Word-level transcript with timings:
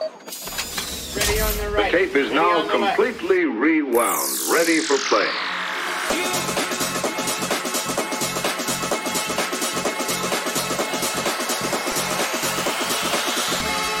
The 0.00 1.88
tape 1.90 2.16
is 2.16 2.32
now 2.32 2.66
completely 2.70 3.44
rewound, 3.44 4.30
ready 4.50 4.80
for 4.80 4.96
play. 4.96 5.26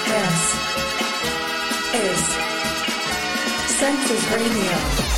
This 0.06 0.40
is 1.94 2.20
Senses 3.76 4.30
Radio. 4.30 5.09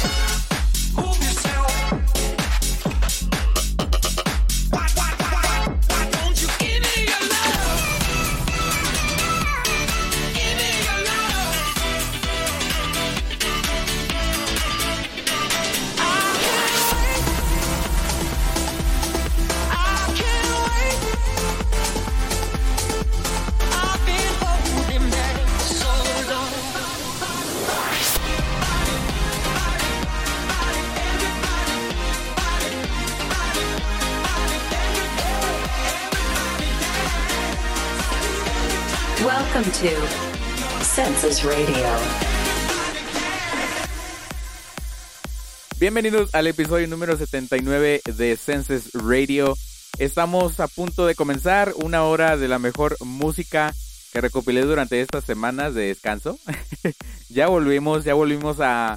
Bienvenidos 45.82 46.32
al 46.36 46.46
episodio 46.46 46.86
número 46.86 47.18
79 47.18 48.02
de 48.04 48.36
Senses 48.36 48.92
Radio. 48.92 49.56
Estamos 49.98 50.60
a 50.60 50.68
punto 50.68 51.06
de 51.06 51.16
comenzar 51.16 51.74
una 51.74 52.04
hora 52.04 52.36
de 52.36 52.46
la 52.46 52.60
mejor 52.60 52.96
música 53.04 53.74
que 54.12 54.20
recopilé 54.20 54.60
durante 54.60 55.00
estas 55.00 55.24
semanas 55.24 55.74
de 55.74 55.88
descanso. 55.88 56.38
ya 57.30 57.48
volvimos, 57.48 58.04
ya 58.04 58.14
volvimos 58.14 58.58
a, 58.60 58.96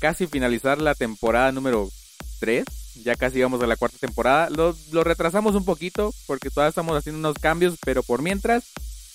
casi 0.00 0.26
finalizar 0.26 0.82
la 0.82 0.96
temporada 0.96 1.52
número 1.52 1.88
3. 2.40 2.64
Ya 3.04 3.14
casi 3.14 3.40
vamos 3.40 3.62
a 3.62 3.68
la 3.68 3.76
cuarta 3.76 3.98
temporada. 4.00 4.50
Lo, 4.50 4.74
lo 4.90 5.04
retrasamos 5.04 5.54
un 5.54 5.64
poquito 5.64 6.12
porque 6.26 6.50
todavía 6.50 6.70
estamos 6.70 6.96
haciendo 6.96 7.20
unos 7.20 7.38
cambios, 7.38 7.76
pero 7.84 8.02
por 8.02 8.22
mientras 8.22 8.64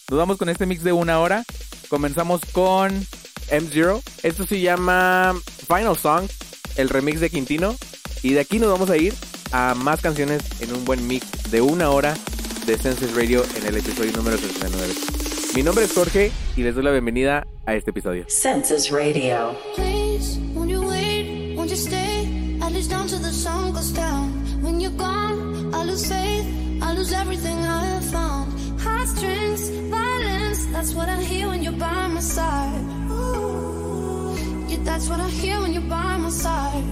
nos 0.10 0.18
vamos 0.18 0.38
con 0.38 0.48
este 0.48 0.66
mix 0.66 0.84
de 0.84 0.94
una 0.94 1.20
hora. 1.20 1.44
Comenzamos 1.90 2.40
con 2.54 2.94
M0. 3.50 4.02
Esto 4.24 4.46
se 4.46 4.62
llama 4.62 5.36
Final 5.68 5.98
Song, 5.98 6.30
el 6.78 6.90
remix 6.90 7.20
de 7.20 7.30
Quintino. 7.30 7.76
Y 8.24 8.34
de 8.34 8.42
aquí 8.42 8.60
nos 8.60 8.72
vamos 8.72 8.90
a 8.90 8.98
ir 8.98 9.14
a 9.52 9.74
más 9.76 10.02
canciones 10.02 10.42
en 10.62 10.74
un 10.74 10.86
buen 10.86 11.08
mix 11.08 11.52
de 11.52 11.62
una 11.62 11.90
hora 11.90 12.16
de 12.66 12.78
Senses 12.78 13.16
Radio 13.16 13.44
en 13.58 13.66
el 13.66 13.78
episodio 13.78 14.12
número 14.14 14.38
69. 14.38 14.94
Mi 15.56 15.64
nombre 15.64 15.86
es 15.86 15.94
Jorge 15.94 16.32
y 16.56 16.62
les 16.64 16.76
doy 16.76 16.84
la 16.84 16.92
bienvenida 16.92 17.46
a 17.66 17.76
este 17.76 17.90
episodio. 17.92 18.26
Census 18.30 18.90
Radio. 18.90 19.56
Please, 19.76 20.40
won't 20.54 20.70
you 20.70 20.82
wait? 20.82 21.56
Won't 21.58 21.70
you 21.70 21.76
stay? 21.76 22.60
At 22.62 22.72
least 22.72 22.90
down 22.92 23.08
till 23.08 23.20
the 23.20 23.34
sun 23.34 23.74
goes 23.74 23.92
down. 23.92 24.32
When 24.62 24.80
you're 24.80 24.96
gone, 24.96 25.74
I 25.74 25.84
lose 25.84 26.06
faith. 26.08 26.46
I 26.82 26.94
lose 26.94 27.12
everything 27.12 27.58
I 27.58 27.84
have 27.86 28.06
found. 28.06 28.54
Heartstrings, 28.80 29.70
violence. 29.90 30.66
That's 30.72 30.94
what 30.94 31.10
I 31.10 31.22
hear 31.22 31.48
when 31.50 31.64
you're 31.64 31.74
by 31.74 32.08
my 32.08 32.22
side. 32.22 32.82
Ooh, 33.12 34.36
yeah, 34.68 34.78
that's 34.84 35.10
what 35.10 35.20
I 35.20 35.28
hear 35.28 35.60
when 35.60 35.74
you're 35.74 35.90
by 35.90 36.11
my 36.32 36.91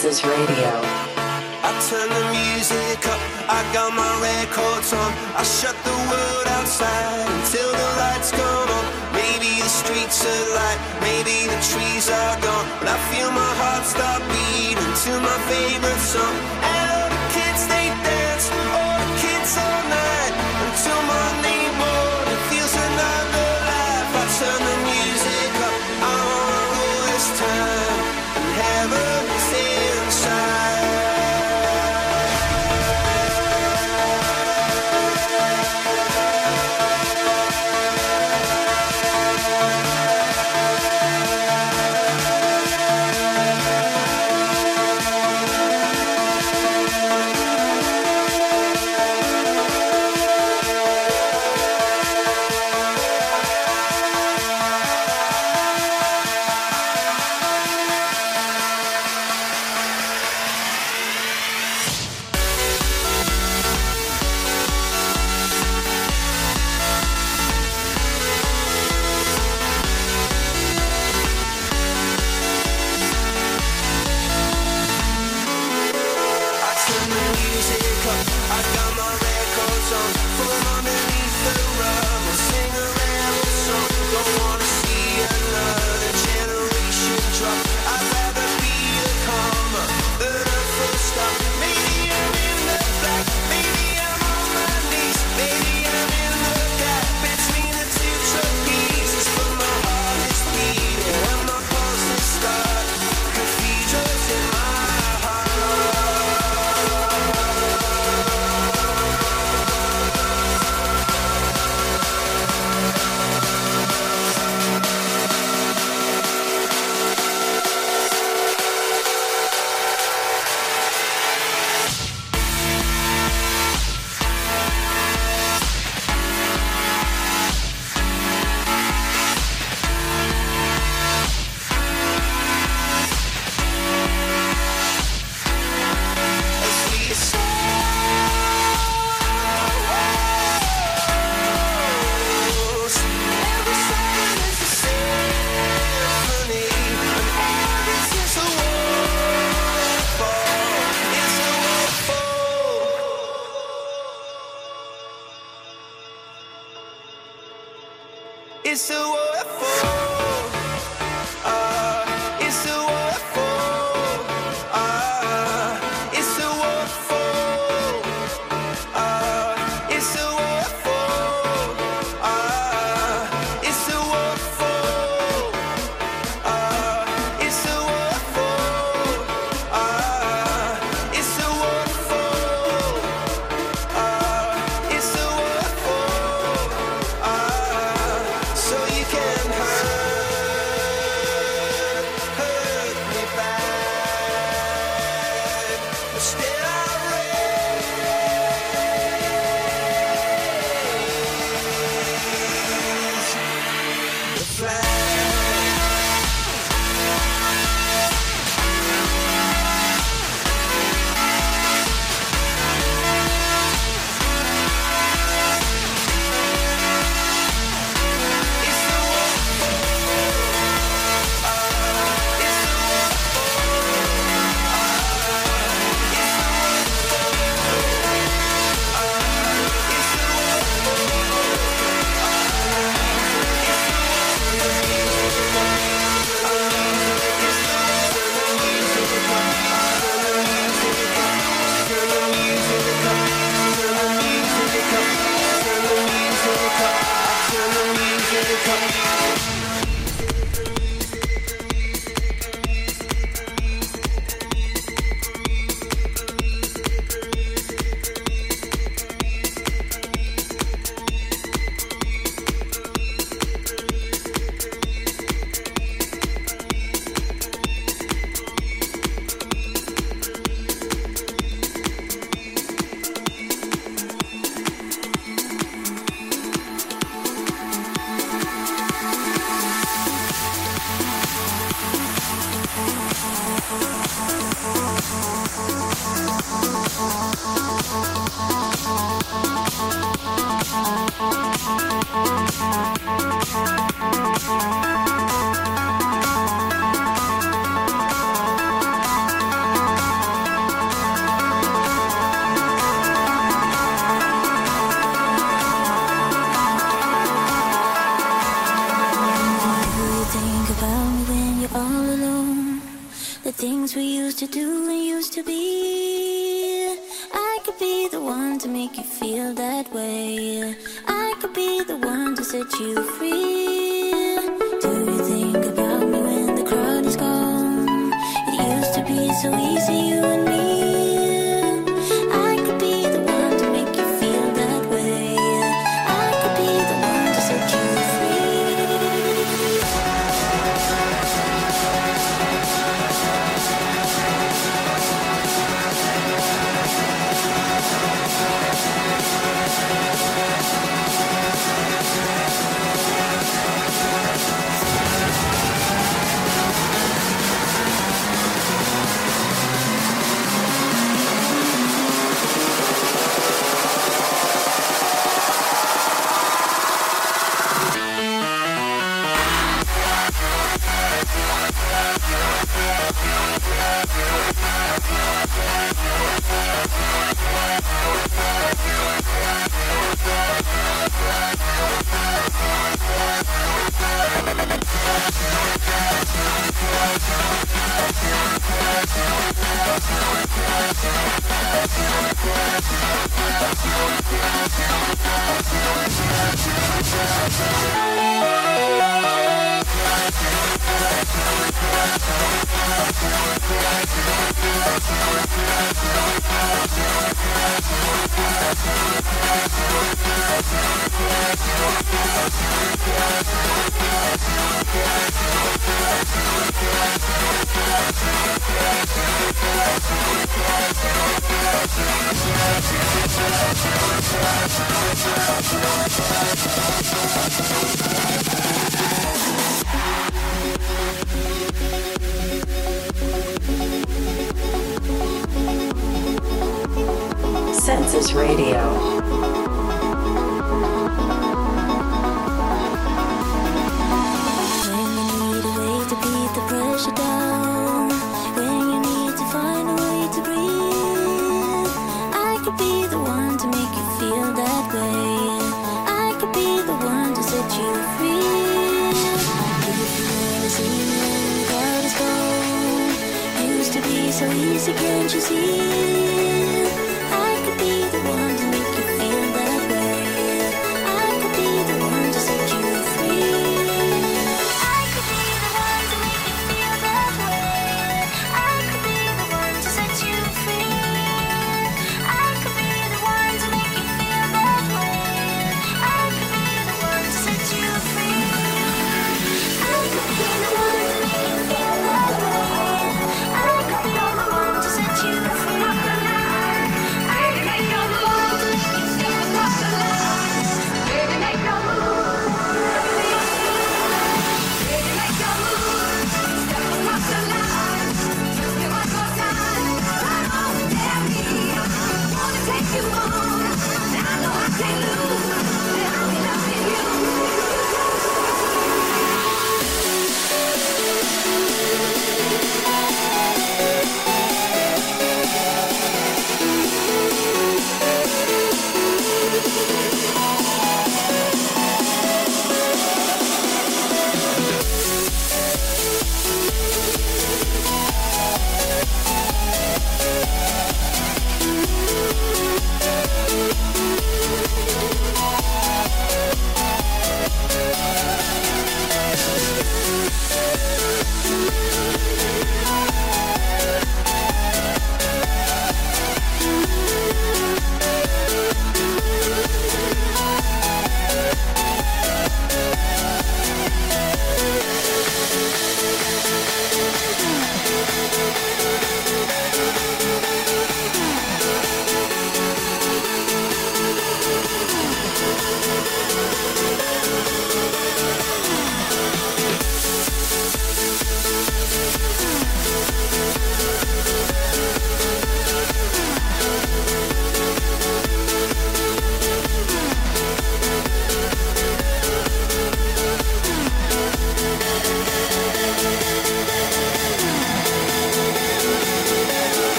Dances 0.00 0.24
Radio. 0.24 0.72
I 1.60 1.70
turn 1.92 2.08
the 2.08 2.24
music 2.32 3.04
up, 3.04 3.20
I 3.52 3.60
got 3.76 3.92
my 3.92 4.08
records 4.24 4.94
on. 4.94 5.12
I 5.36 5.42
shut 5.44 5.76
the 5.84 5.96
world 6.08 6.46
outside 6.56 7.28
until 7.28 7.68
the 7.68 7.88
lights 8.00 8.30
come 8.32 8.68
on. 8.80 8.84
Maybe 9.12 9.60
the 9.60 9.68
streets 9.68 10.24
are 10.24 10.46
light, 10.56 10.80
maybe 11.04 11.52
the 11.52 11.60
trees 11.68 12.08
are 12.08 12.40
gone. 12.40 12.66
But 12.80 12.96
I 12.96 12.98
feel 13.12 13.28
my 13.28 13.52
heart 13.60 13.84
start 13.84 14.24
beating 14.32 14.94
to 15.04 15.12
my 15.20 15.38
favorite 15.52 16.00
song. 16.00 16.36
And 16.64 16.86
all 16.96 17.08
the 17.12 17.22
kids, 17.36 17.62
they 17.68 17.92
dance, 18.00 18.48
all 18.72 18.96
the 19.04 19.10
kids 19.20 19.52
all 19.52 19.82
night 19.84 20.32
until 20.64 21.00
my 21.12 21.49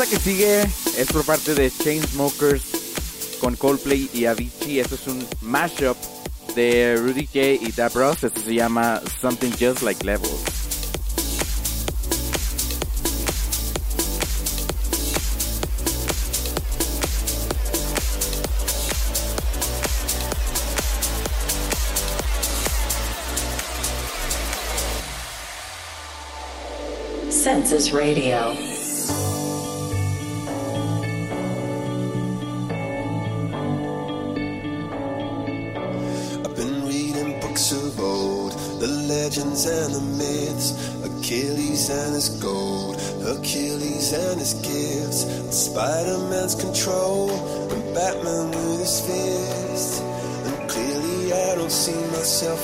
pieza 0.00 0.10
que 0.10 0.22
sigue 0.22 0.62
es 0.96 1.12
por 1.12 1.24
parte 1.24 1.54
de 1.54 1.70
Chainsmokers 1.70 2.62
con 3.40 3.56
Coldplay 3.56 4.08
y 4.14 4.26
Avicii. 4.26 4.80
Esto 4.80 4.94
es 4.94 5.06
un 5.06 5.26
mashup 5.42 5.96
de 6.54 6.96
Rudy 6.96 7.26
J 7.26 7.66
y 7.66 7.72
Dap 7.72 7.94
Ross. 7.94 8.24
Esto 8.24 8.40
se 8.40 8.54
llama 8.54 9.02
Something 9.20 9.50
Just 9.58 9.82
Like 9.82 10.04
Levels. 10.04 10.44
Census 27.30 27.90
Radio. 27.92 28.69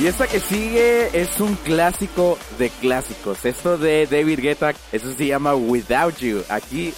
Y 0.00 0.06
esta 0.06 0.26
que 0.26 0.40
sigue 0.40 1.10
es 1.12 1.40
un 1.40 1.56
clásico 1.56 2.38
de 2.58 2.70
clásicos. 2.70 3.44
Esto 3.44 3.76
de 3.76 4.06
David 4.06 4.40
Guetta, 4.40 4.72
eso 4.92 5.12
se 5.12 5.26
llama 5.26 5.54
Without 5.54 6.16
You. 6.20 6.42
Aquí 6.48 6.94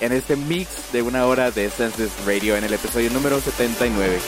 en 0.00 0.10
este 0.10 0.34
mix 0.34 0.90
de 0.92 1.02
una 1.02 1.26
hora 1.26 1.52
de 1.52 1.70
Senses 1.70 2.10
Radio 2.26 2.56
en 2.56 2.64
el 2.64 2.74
episodio 2.74 3.08
número 3.10 3.40
79. 3.40 4.18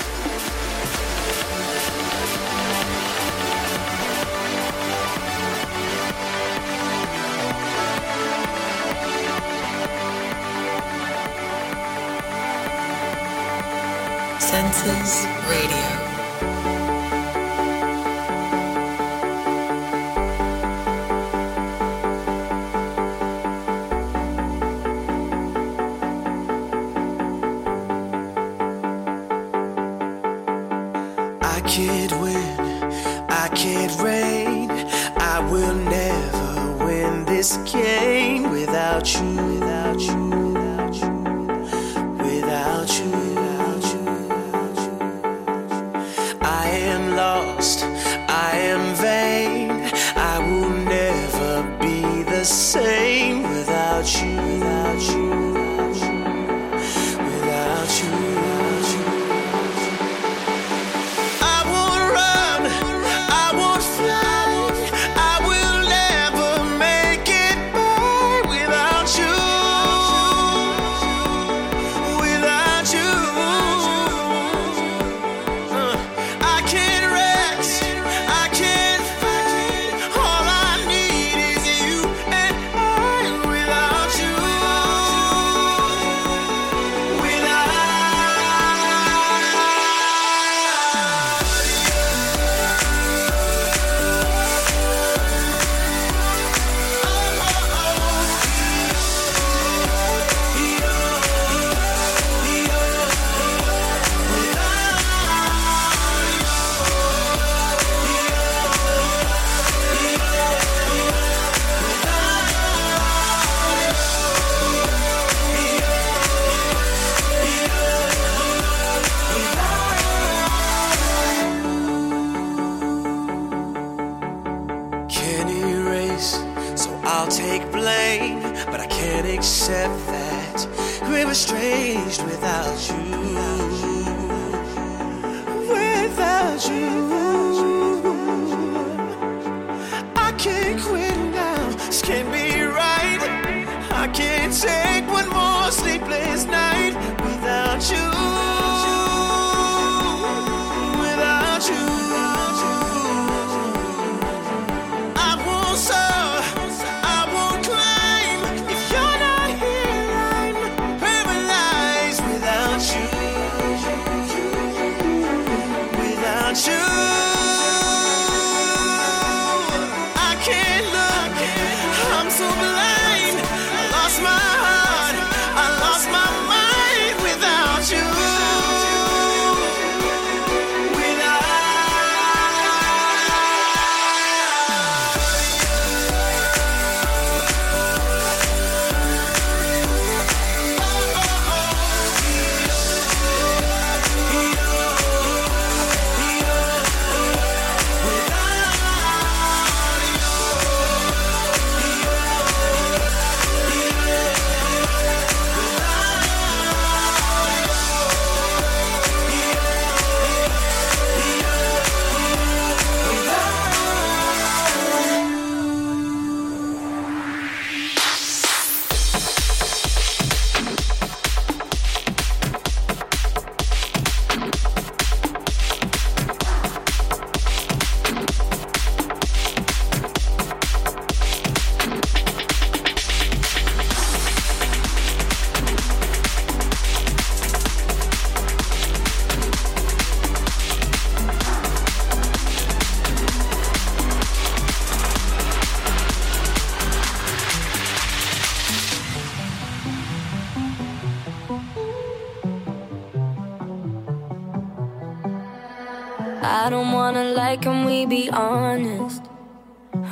Be 258.13 258.29
honest? 258.29 259.23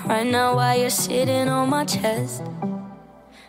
Right 0.06 0.26
now, 0.26 0.56
while 0.56 0.78
you're 0.80 0.88
sitting 0.88 1.48
on 1.48 1.68
my 1.68 1.84
chest, 1.84 2.42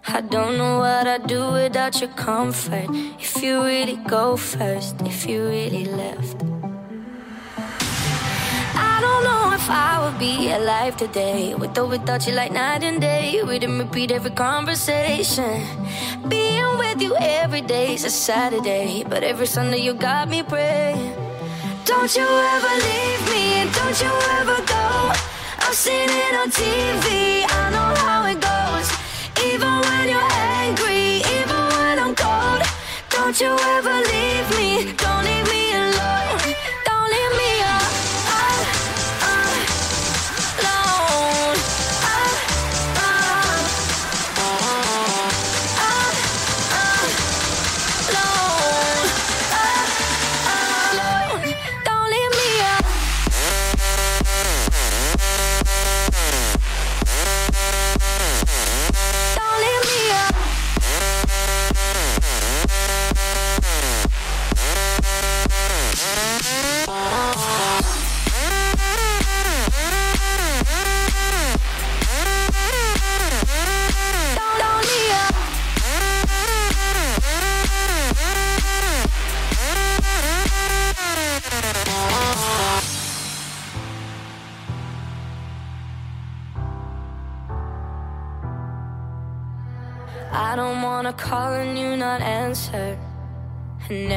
I 0.06 0.20
don't 0.20 0.58
know 0.58 0.80
what 0.80 1.08
I'd 1.08 1.26
do 1.26 1.54
without 1.54 2.02
your 2.02 2.10
comfort. 2.28 2.90
If 3.18 3.42
you 3.42 3.64
really 3.64 3.96
go 4.16 4.36
first, 4.36 4.96
if 5.12 5.26
you 5.26 5.48
really 5.48 5.86
left. 5.86 6.44
I 8.90 8.96
don't 9.06 9.24
know 9.30 9.54
if 9.54 9.70
I 9.70 10.04
would 10.04 10.20
be 10.20 10.52
alive 10.52 10.98
today 10.98 11.56
with 11.56 11.78
or 11.78 11.86
without 11.86 12.28
you, 12.28 12.34
like 12.34 12.52
night 12.52 12.84
and 12.84 13.00
day. 13.00 13.42
We 13.48 13.58
didn't 13.58 13.80
repeat 13.80 14.12
every 14.12 14.32
conversation. 14.32 15.64
Being 16.28 16.78
with 16.78 17.02
you 17.02 17.16
every 17.16 17.62
day 17.62 17.94
is 17.94 18.04
a 18.04 18.10
Saturday, 18.10 19.06
but 19.08 19.24
every 19.24 19.48
Sunday 19.48 19.80
you 19.80 19.94
got 19.94 20.28
me 20.28 20.44
praying. 20.44 21.21
Don't 22.02 22.16
you 22.16 22.24
ever 22.24 22.74
leave 22.88 23.24
me, 23.30 23.72
don't 23.76 24.02
you 24.02 24.12
ever 24.40 24.58
go. 24.66 25.12
I've 25.60 25.76
seen 25.76 26.10
it 26.10 26.34
on 26.34 26.50
TV, 26.50 27.46
I 27.48 27.70
know 27.70 27.94
how 28.02 28.26
it 28.26 28.42
goes. 28.42 28.90
Even 29.46 29.70
when 29.86 30.10
you're 30.10 30.32
angry, 30.58 31.22
even 31.38 31.62
when 31.78 32.00
I'm 32.00 32.16
cold. 32.16 32.64
Don't 33.12 33.40
you 33.40 33.56
ever 33.78 33.94
leave 33.94 34.50
me, 34.58 34.94
don't 34.94 35.24
leave 35.24 35.48
me 35.48 35.61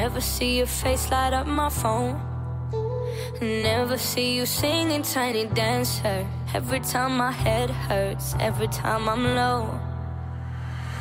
never 0.05 0.21
see 0.21 0.59
your 0.59 0.67
face 0.67 1.11
light 1.11 1.33
up 1.33 1.47
my 1.47 1.71
phone. 1.71 2.21
Never 3.41 3.97
see 3.97 4.37
you 4.37 4.45
singing 4.45 5.01
tiny 5.01 5.47
dancer. 5.47 6.27
Every 6.53 6.81
time 6.81 7.13
my 7.17 7.33
head 7.33 7.71
hurts, 7.71 8.35
every 8.39 8.69
time 8.69 9.09
I'm 9.09 9.25
low. 9.41 9.63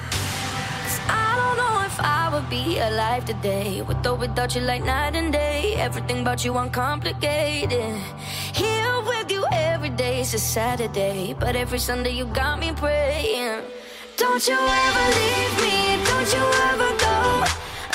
'Cause 0.09 0.99
I 1.25 1.29
don't 1.39 1.57
know 1.61 1.75
if 1.89 1.97
I 1.99 2.23
would 2.31 2.47
be 2.49 2.79
alive 2.79 3.25
today. 3.25 3.81
With 3.87 4.07
or 4.07 4.15
without 4.15 4.55
you, 4.55 4.61
like 4.71 4.83
night 4.85 5.15
and 5.21 5.33
day. 5.33 5.75
Everything 5.87 6.19
about 6.21 6.39
you 6.45 6.53
uncomplicated. 6.63 7.95
Here 8.61 8.95
with 9.11 9.29
you 9.35 9.43
every 9.51 9.93
day 10.03 10.15
is 10.21 10.33
a 10.33 10.41
Saturday. 10.55 11.35
But 11.41 11.53
every 11.63 11.81
Sunday 11.89 12.13
you 12.19 12.25
got 12.41 12.55
me 12.63 12.69
praying. 12.83 13.63
Don't 14.23 14.43
you 14.49 14.59
ever 14.85 15.05
leave 15.19 15.55
me, 15.65 15.77
don't 16.09 16.29
you 16.35 16.45
ever. 16.69 16.92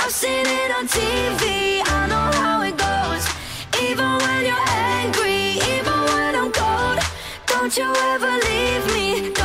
I've 0.09 0.15
seen 0.15 0.47
it 0.47 0.71
on 0.71 0.89
TV, 0.89 1.83
I 1.85 2.07
know 2.09 2.31
how 2.41 2.63
it 2.63 2.79
goes. 2.79 3.29
Even 3.85 4.17
when 4.25 4.47
you're 4.47 4.69
angry, 4.97 5.61
even 5.77 6.01
when 6.15 6.35
I'm 6.35 6.51
cold. 6.51 6.99
Don't 7.45 7.77
you 7.77 7.93
ever 8.15 8.33
leave 8.49 8.87
me, 8.95 9.38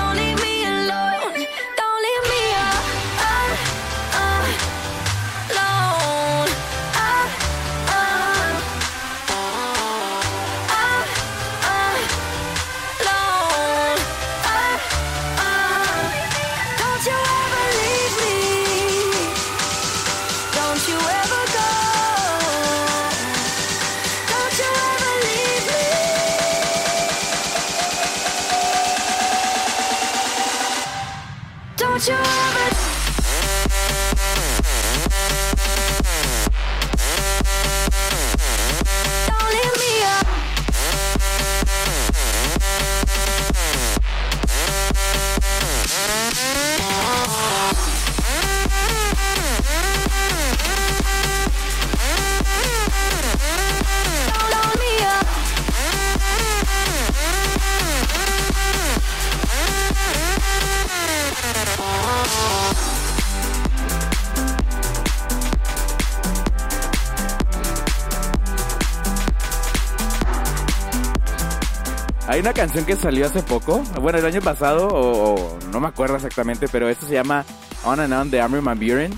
Hay 72.33 72.39
una 72.39 72.53
canción 72.53 72.83
que 72.83 72.95
salió 72.95 73.27
hace 73.27 73.43
poco, 73.43 73.83
bueno, 74.01 74.17
el 74.17 74.25
año 74.25 74.41
pasado, 74.41 74.87
o, 74.91 75.59
no 75.71 75.79
me 75.79 75.87
acuerdo 75.87 76.15
exactamente, 76.15 76.67
pero 76.67 76.89
esto 76.89 77.05
se 77.05 77.13
llama 77.13 77.45
On 77.83 77.99
and 77.99 78.11
On 78.11 78.31
de 78.31 78.41
Armin 78.41 78.63
Van 78.65 78.79
Buren. 78.79 79.13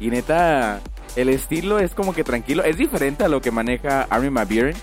Y 0.00 0.10
neta, 0.10 0.80
el 1.14 1.28
estilo 1.28 1.78
es 1.78 1.94
como 1.94 2.12
que 2.12 2.24
tranquilo, 2.24 2.64
es 2.64 2.76
diferente 2.76 3.22
a 3.22 3.28
lo 3.28 3.40
que 3.40 3.52
maneja 3.52 4.08
Armin 4.10 4.34
Van 4.34 4.48
Buren. 4.48 4.74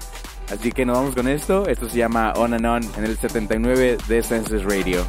Así 0.50 0.72
que 0.72 0.86
nos 0.86 0.96
vamos 0.96 1.14
con 1.14 1.28
esto. 1.28 1.68
Esto 1.68 1.90
se 1.90 1.98
llama 1.98 2.32
On 2.38 2.54
and 2.54 2.66
On 2.66 2.82
en 2.98 3.04
el 3.04 3.18
79 3.18 3.98
de 4.08 4.24
Senses 4.24 4.64
Radio. 4.64 5.06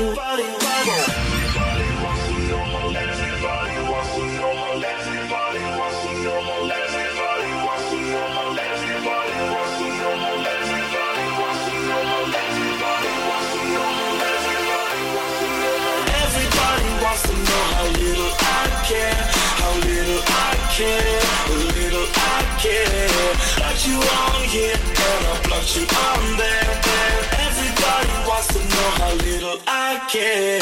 you. 0.00 0.29
yeah. 30.14 30.59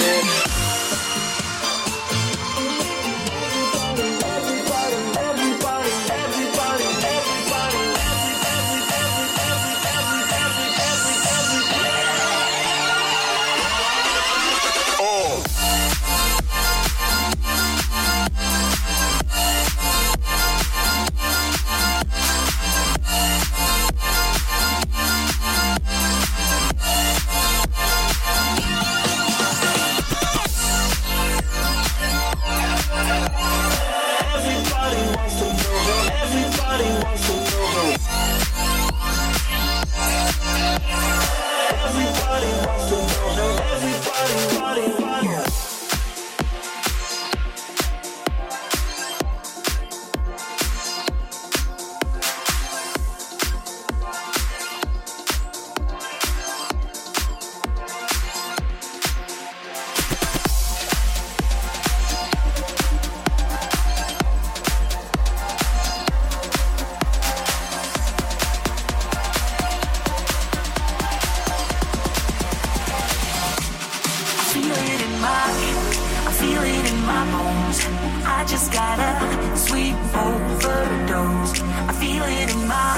goes. 81.19 81.61
I 81.91 81.93
feel 82.03 82.25
it 82.39 82.49
in 82.55 82.63
my, 82.75 82.95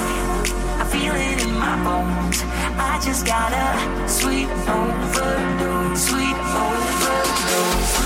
I 0.83 0.85
feel 0.93 1.15
it 1.29 1.37
in 1.45 1.53
my 1.65 1.75
bones. 1.87 2.37
I 2.89 2.99
just 3.03 3.25
got 3.25 3.51
a 3.65 3.67
sweet 4.07 4.49
overdose, 4.77 6.07
sweet 6.09 6.37
overdose. 6.65 8.00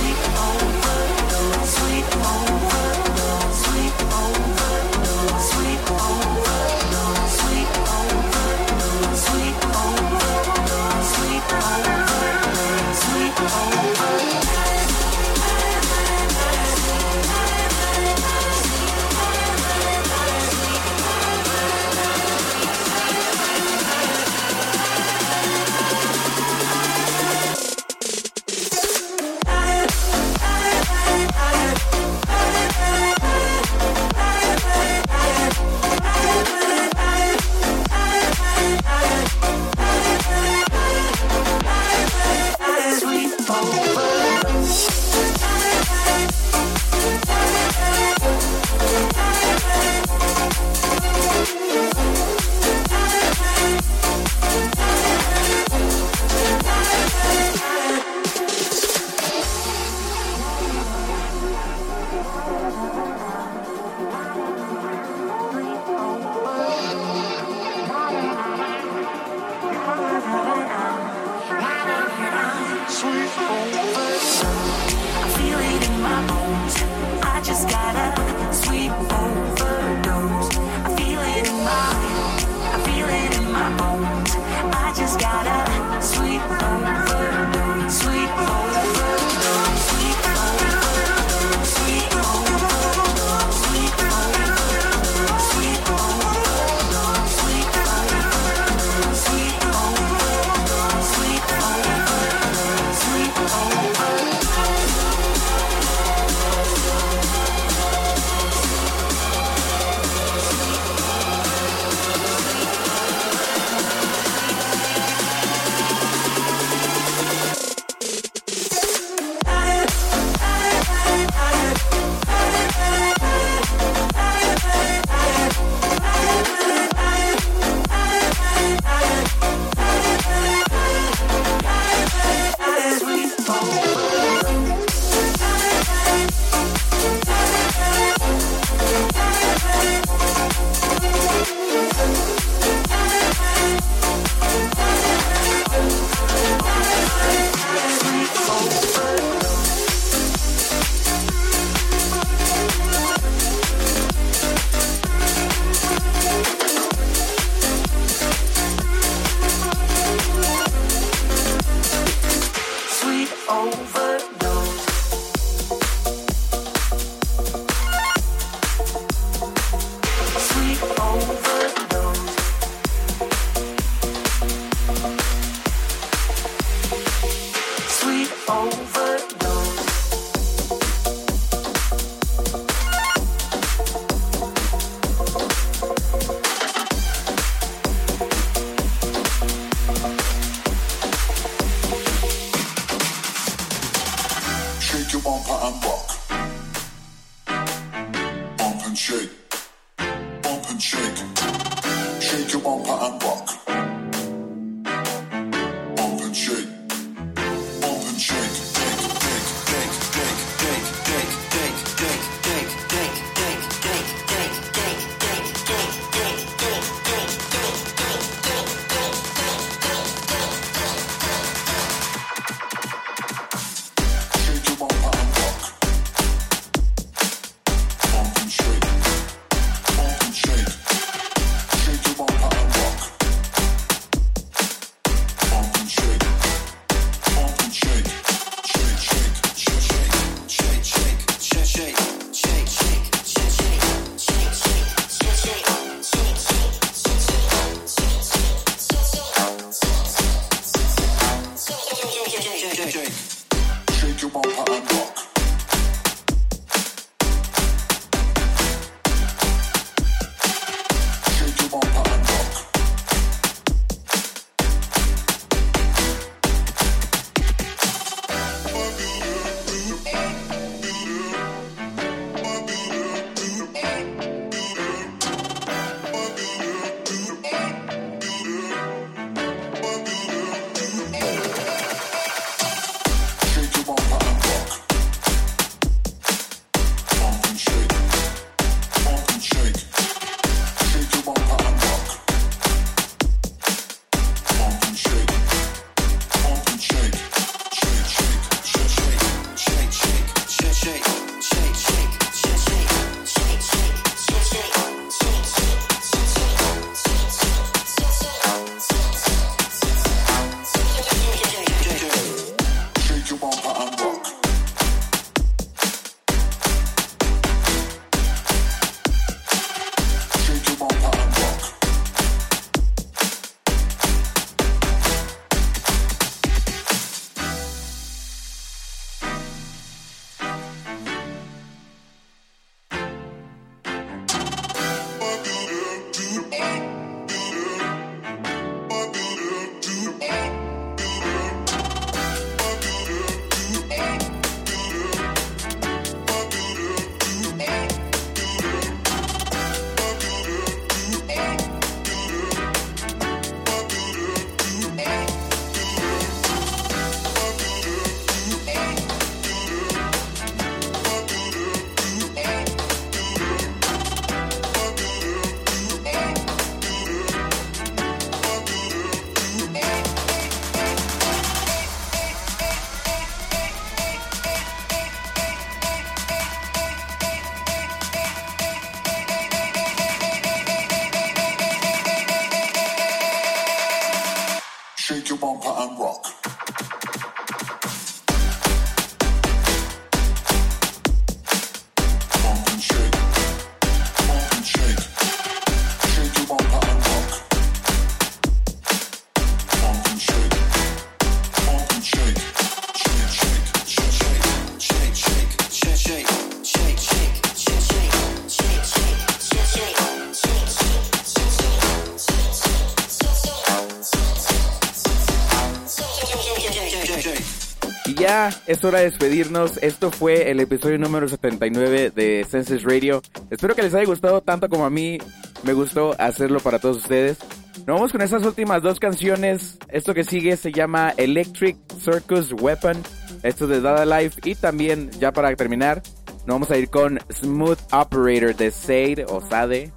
Es 418.75 418.83
hora 418.83 418.99
de 418.99 419.05
despedirnos. 419.05 419.77
Esto 419.81 420.11
fue 420.11 420.51
el 420.51 420.59
episodio 420.59 420.97
número 420.97 421.29
79 421.29 422.11
de 422.13 422.45
Senses 422.49 422.83
Radio. 422.83 423.21
Espero 423.49 423.73
que 423.73 423.81
les 423.81 423.93
haya 423.93 424.05
gustado 424.05 424.41
tanto 424.41 424.67
como 424.67 424.85
a 424.85 424.89
mí 424.89 425.17
me 425.63 425.71
gustó 425.71 426.13
hacerlo 426.19 426.59
para 426.59 426.79
todos 426.79 426.97
ustedes. 426.97 427.37
Nos 427.77 427.95
vamos 427.95 428.11
con 428.11 428.21
estas 428.21 428.43
últimas 428.43 428.81
dos 428.81 428.99
canciones. 428.99 429.77
Esto 429.87 430.13
que 430.13 430.25
sigue 430.25 430.57
se 430.57 430.73
llama 430.73 431.13
Electric 431.15 431.77
Circus 432.03 432.51
Weapon. 432.51 433.01
Esto 433.43 433.65
de 433.65 433.79
Dada 433.79 434.05
Life. 434.05 434.41
Y 434.43 434.55
también, 434.55 435.09
ya 435.19 435.31
para 435.31 435.55
terminar, 435.55 436.01
nos 436.39 436.55
vamos 436.55 436.71
a 436.71 436.77
ir 436.77 436.89
con 436.89 437.19
Smooth 437.31 437.79
Operator 437.93 438.57
de 438.57 438.71
Sade 438.71 439.25
o 439.29 439.39
Sade. 439.39 439.93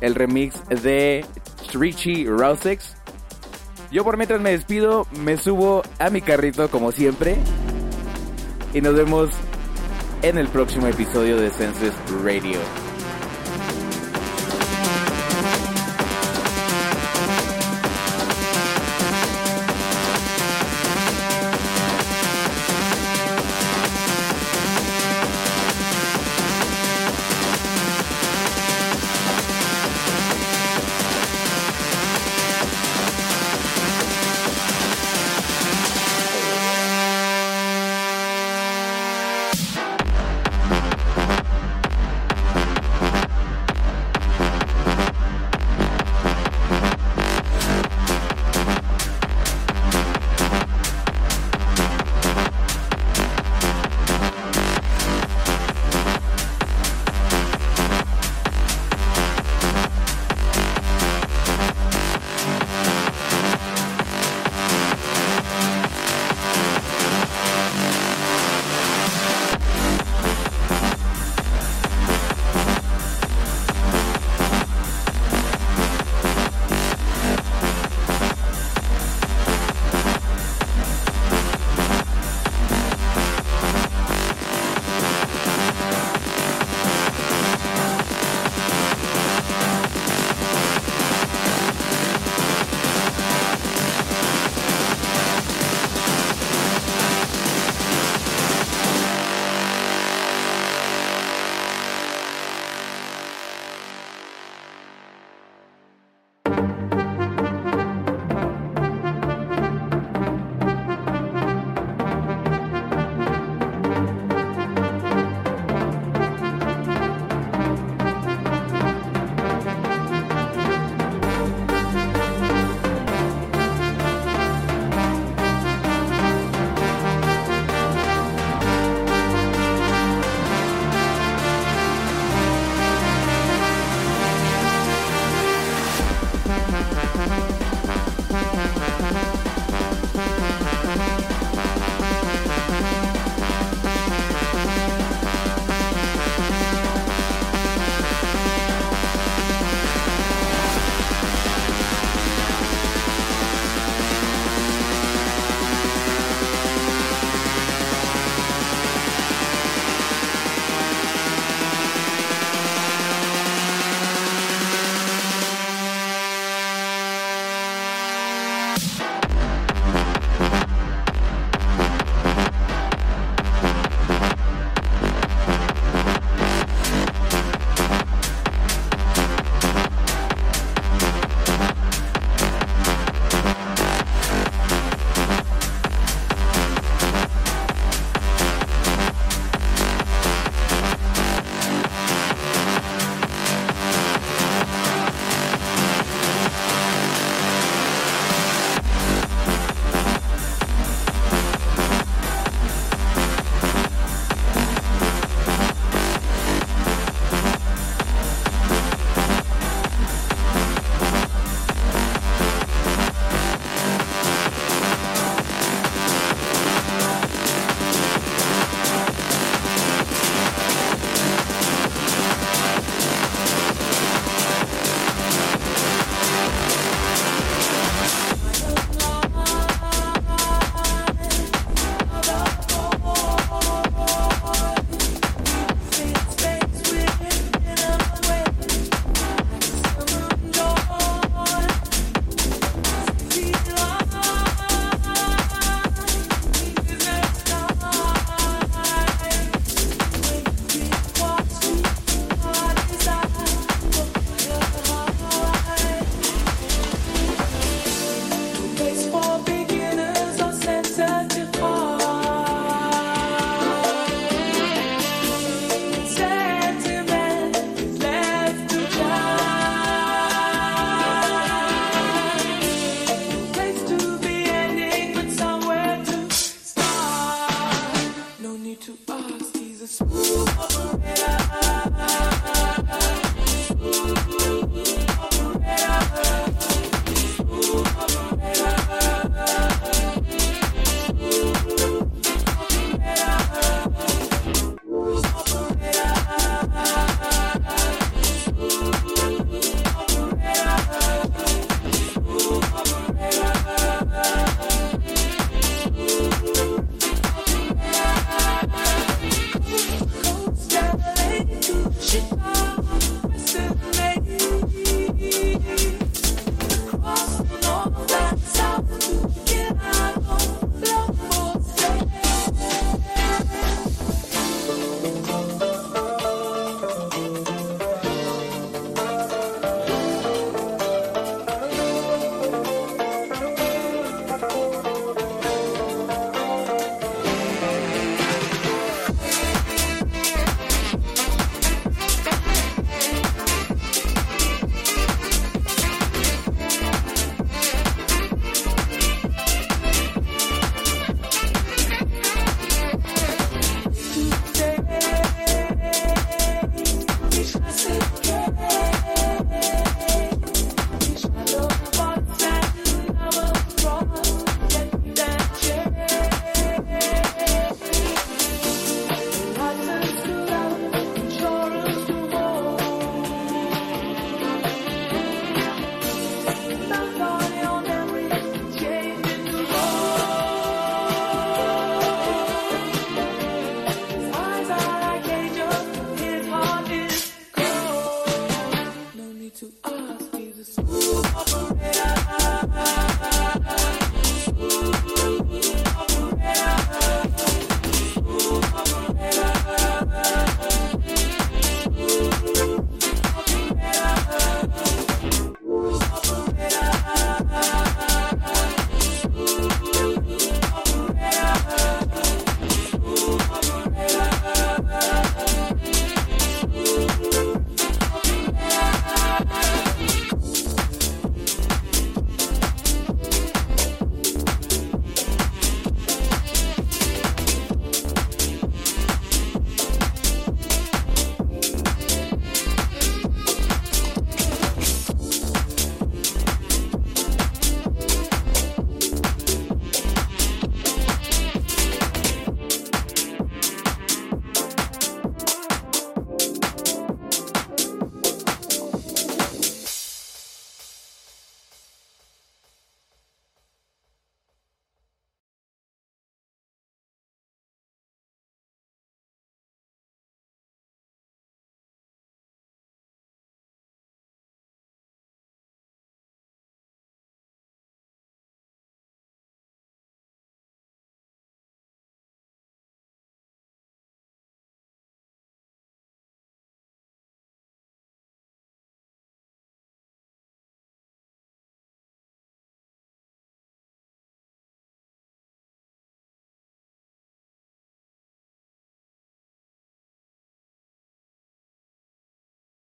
El 0.00 0.14
remix 0.14 0.66
de 0.68 1.22
Richie 1.74 2.24
Rousix. 2.24 2.94
Yo 3.92 4.04
por 4.04 4.16
mientras 4.16 4.40
me 4.40 4.52
despido, 4.52 5.06
me 5.20 5.36
subo 5.36 5.82
a 5.98 6.08
mi 6.08 6.22
carrito 6.22 6.70
como 6.70 6.92
siempre. 6.92 7.36
Y 8.74 8.80
nos 8.80 8.94
vemos 8.94 9.30
en 10.22 10.38
el 10.38 10.48
próximo 10.48 10.86
episodio 10.86 11.36
de 11.36 11.50
Senses 11.50 11.94
Radio. 12.22 12.58